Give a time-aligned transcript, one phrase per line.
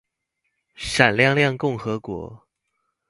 [0.75, 2.47] 閃亮亮共和國